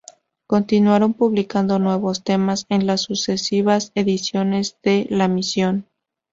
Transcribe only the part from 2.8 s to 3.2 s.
las